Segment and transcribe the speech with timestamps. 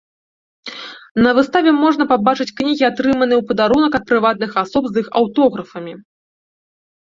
[1.25, 5.93] На выставе можна пабачыць кнігі, атрыманыя ў падарунак ад прыватных асоб з іх аўтографамі.